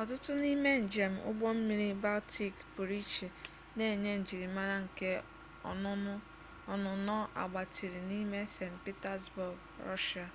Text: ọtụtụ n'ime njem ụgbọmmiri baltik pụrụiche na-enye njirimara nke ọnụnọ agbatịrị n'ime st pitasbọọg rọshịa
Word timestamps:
ọtụtụ 0.00 0.32
n'ime 0.42 0.70
njem 0.84 1.12
ụgbọmmiri 1.28 1.88
baltik 2.02 2.54
pụrụiche 2.74 3.28
na-enye 3.76 4.12
njirimara 4.20 4.76
nke 4.84 5.08
ọnụnọ 6.74 7.16
agbatịrị 7.42 8.00
n'ime 8.08 8.40
st 8.54 8.74
pitasbọọg 8.84 9.56
rọshịa 9.86 10.26